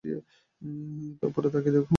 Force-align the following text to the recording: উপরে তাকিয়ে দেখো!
উপরে 1.23 1.47
তাকিয়ে 1.53 1.73
দেখো! 1.75 1.89